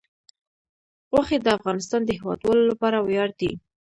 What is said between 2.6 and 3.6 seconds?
لپاره ویاړ دی.